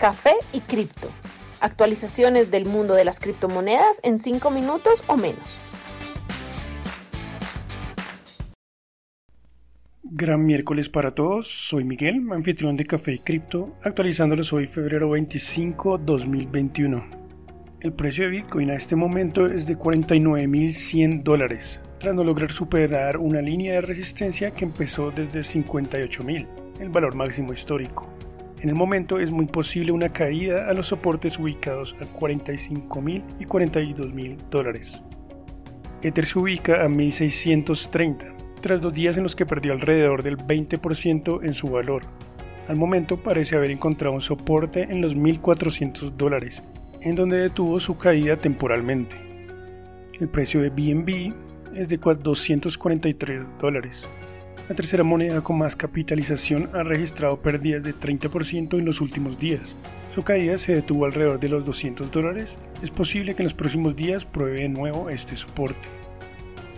[0.00, 1.10] Café y Cripto.
[1.60, 5.58] Actualizaciones del mundo de las criptomonedas en 5 minutos o menos.
[10.02, 15.98] Gran miércoles para todos, soy Miguel, anfitrión de Café y Cripto, actualizándolos hoy febrero 25,
[15.98, 17.04] 2021.
[17.80, 23.18] El precio de Bitcoin a este momento es de 49.100 dólares, tras no lograr superar
[23.18, 26.46] una línea de resistencia que empezó desde 58.000,
[26.80, 28.08] el valor máximo histórico.
[28.60, 33.24] En el momento es muy posible una caída a los soportes ubicados a 45 mil
[33.38, 35.02] y 42 mil dólares.
[36.02, 38.26] Ether se ubica a 1630,
[38.60, 42.02] tras dos días en los que perdió alrededor del 20% en su valor.
[42.68, 46.62] Al momento parece haber encontrado un soporte en los 1400 dólares,
[47.00, 49.16] en donde detuvo su caída temporalmente.
[50.20, 51.32] El precio de BNB
[51.74, 54.06] es de 243 dólares.
[54.70, 59.74] La tercera moneda con más capitalización ha registrado pérdidas de 30% en los últimos días.
[60.14, 62.56] Su caída se detuvo alrededor de los 200 dólares.
[62.80, 65.88] Es posible que en los próximos días pruebe de nuevo este soporte.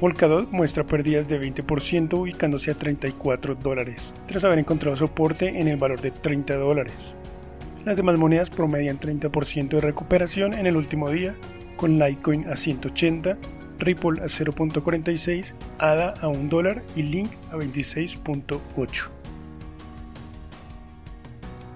[0.00, 5.76] Polkadot muestra pérdidas de 20% ubicándose a 34 dólares, tras haber encontrado soporte en el
[5.76, 6.94] valor de 30 dólares.
[7.84, 11.34] Las demás monedas promedian 30% de recuperación en el último día,
[11.76, 13.36] con Litecoin a 180,
[13.78, 19.08] Ripple a 0.46, ADA a 1 dólar y Link a 26.8.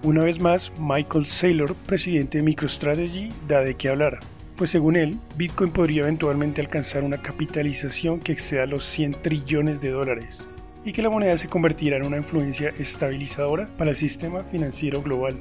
[0.02, 4.20] Una vez más, Michael Saylor, presidente de MicroStrategy, da de qué hablar,
[4.56, 9.90] pues según él, Bitcoin podría eventualmente alcanzar una capitalización que exceda los 100 trillones de
[9.90, 10.48] dólares
[10.82, 15.36] y que la moneda se convertirá en una influencia estabilizadora para el sistema financiero global.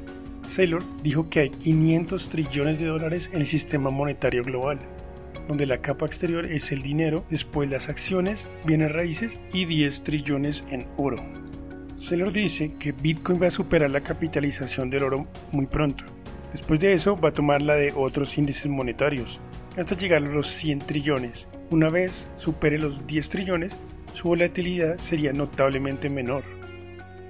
[0.45, 4.79] Saylor dijo que hay 500 trillones de dólares en el sistema monetario global,
[5.47, 10.63] donde la capa exterior es el dinero, después las acciones, bienes raíces y 10 trillones
[10.69, 11.23] en oro.
[11.97, 16.03] Seller dice que Bitcoin va a superar la capitalización del oro muy pronto.
[16.51, 19.39] Después de eso va a tomar la de otros índices monetarios,
[19.77, 21.47] hasta llegar a los 100 trillones.
[21.71, 23.75] Una vez supere los 10 trillones,
[24.13, 26.43] su volatilidad sería notablemente menor.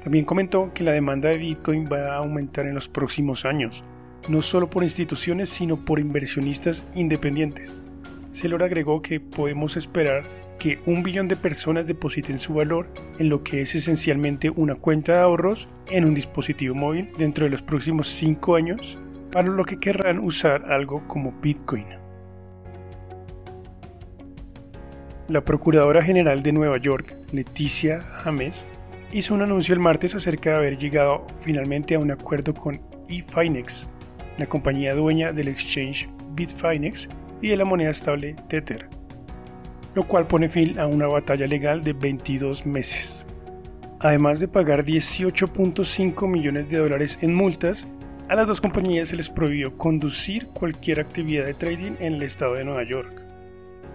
[0.03, 3.83] También comentó que la demanda de Bitcoin va a aumentar en los próximos años,
[4.29, 7.81] no solo por instituciones, sino por inversionistas independientes.
[8.35, 10.25] Saylor agregó que podemos esperar
[10.59, 12.85] que un billón de personas depositen su valor
[13.18, 17.51] en lo que es esencialmente una cuenta de ahorros en un dispositivo móvil dentro de
[17.51, 18.97] los próximos 5 años,
[19.31, 21.85] para lo que querrán usar algo como Bitcoin.
[25.29, 28.66] La Procuradora General de Nueva York, Leticia James,
[29.13, 33.88] hizo un anuncio el martes acerca de haber llegado finalmente a un acuerdo con eFinex,
[34.38, 37.07] la compañía dueña del exchange Bitfinex
[37.41, 38.88] y de la moneda estable Tether,
[39.94, 43.25] lo cual pone fin a una batalla legal de 22 meses.
[44.00, 47.88] Además de pagar 18.5 millones de dólares en multas,
[48.28, 52.56] a las dos compañías se les prohibió conducir cualquier actividad de trading en el estado
[52.56, 53.22] de Nueva York.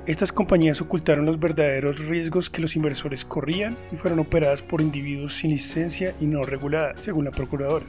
[0.07, 5.37] Estas compañías ocultaron los verdaderos riesgos que los inversores corrían y fueron operadas por individuos
[5.37, 7.85] sin licencia y no regulada, según la procuradora.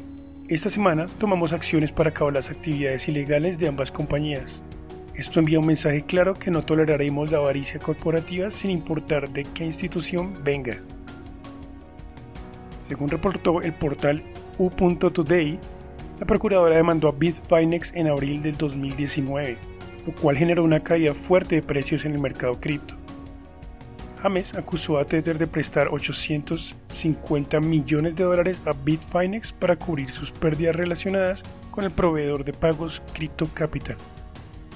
[0.50, 4.62] Esta semana tomamos acciones para acabar las actividades ilegales de ambas compañías,
[5.16, 9.66] esto envía un mensaje claro que no toleraremos la avaricia corporativa sin importar de qué
[9.66, 10.78] institución venga.
[12.88, 14.24] Según reportó el portal
[14.58, 15.60] U.Today,
[16.20, 19.58] la procuradora demandó a Bitfinex en abril del 2019,
[20.06, 22.96] lo cual generó una caída fuerte de precios en el mercado cripto.
[24.22, 30.32] James acusó a Tether de prestar 850 millones de dólares a Bitfinex para cubrir sus
[30.32, 33.98] pérdidas relacionadas con el proveedor de pagos Crypto Capital.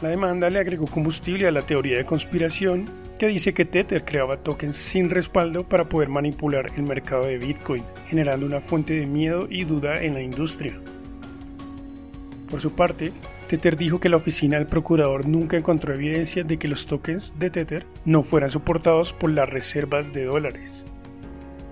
[0.01, 2.85] La demanda le agregó combustible a la teoría de conspiración
[3.17, 7.83] que dice que Tether creaba tokens sin respaldo para poder manipular el mercado de Bitcoin,
[8.09, 10.73] generando una fuente de miedo y duda en la industria.
[12.50, 13.13] Por su parte,
[13.47, 17.50] Tether dijo que la oficina del procurador nunca encontró evidencia de que los tokens de
[17.50, 20.83] Tether no fueran soportados por las reservas de dólares.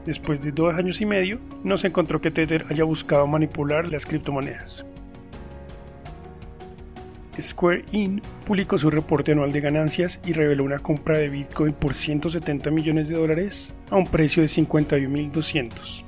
[0.05, 4.05] Después de dos años y medio, no se encontró que Tether haya buscado manipular las
[4.05, 4.85] criptomonedas.
[7.41, 8.23] Square Inc.
[8.45, 13.07] publicó su reporte anual de ganancias y reveló una compra de Bitcoin por 170 millones
[13.07, 16.03] de dólares a un precio de 51.200.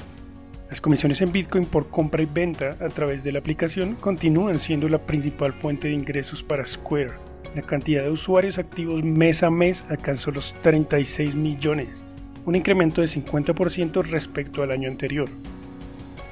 [0.70, 4.90] Las comisiones en Bitcoin por compra y venta a través de la aplicación continúan siendo
[4.90, 7.14] la principal fuente de ingresos para Square.
[7.56, 12.04] La cantidad de usuarios activos mes a mes alcanzó los 36 millones,
[12.46, 15.30] un incremento de 50% respecto al año anterior.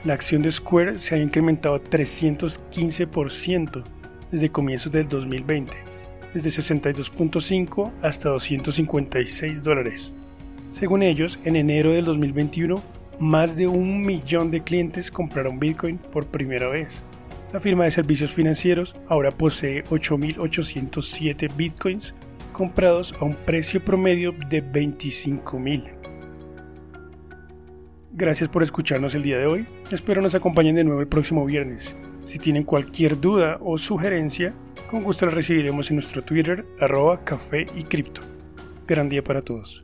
[0.03, 3.83] La acción de Square se ha incrementado 315%
[4.33, 5.71] desde comienzos del 2020,
[6.33, 10.11] desde 62.5 hasta 256 dólares.
[10.71, 12.81] Según ellos, en enero del 2021,
[13.19, 16.87] más de un millón de clientes compraron Bitcoin por primera vez.
[17.53, 22.15] La firma de servicios financieros ahora posee 8.807 bitcoins
[22.53, 25.83] comprados a un precio promedio de 25.000.
[28.13, 29.67] Gracias por escucharnos el día de hoy.
[29.91, 31.95] Espero nos acompañen de nuevo el próximo viernes.
[32.23, 34.53] Si tienen cualquier duda o sugerencia,
[34.89, 38.21] con gusto la recibiremos en nuestro Twitter, arroba café y cripto.
[38.87, 39.83] Gran día para todos.